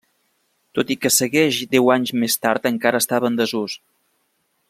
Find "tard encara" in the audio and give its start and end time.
2.47-3.05